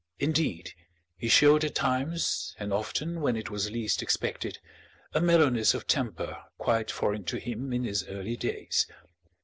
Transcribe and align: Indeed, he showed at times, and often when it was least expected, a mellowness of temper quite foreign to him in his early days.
Indeed, 0.17 0.73
he 1.15 1.27
showed 1.29 1.63
at 1.63 1.75
times, 1.75 2.55
and 2.57 2.73
often 2.73 3.21
when 3.21 3.35
it 3.35 3.51
was 3.51 3.69
least 3.69 4.01
expected, 4.01 4.57
a 5.13 5.21
mellowness 5.21 5.75
of 5.75 5.85
temper 5.85 6.41
quite 6.57 6.89
foreign 6.89 7.23
to 7.25 7.37
him 7.37 7.71
in 7.71 7.83
his 7.83 8.07
early 8.07 8.35
days. 8.35 8.87